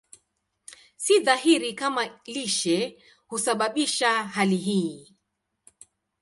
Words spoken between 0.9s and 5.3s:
Si dhahiri kama lishe husababisha hali hii.